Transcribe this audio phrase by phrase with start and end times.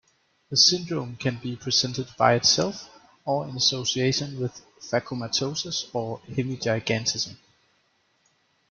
[0.49, 2.89] The syndrome can be presented by itself
[3.23, 7.37] or in association with phakomatosis or hemigigantism.